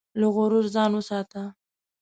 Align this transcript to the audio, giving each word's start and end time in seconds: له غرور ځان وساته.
له 0.19 0.27
غرور 0.35 0.65
ځان 0.75 0.91
وساته. 0.95 1.43